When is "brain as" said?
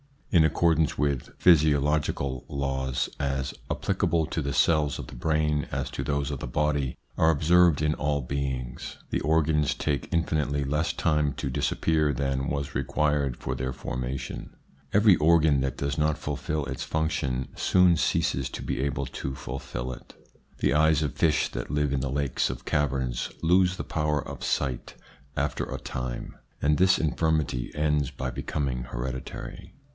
5.15-5.91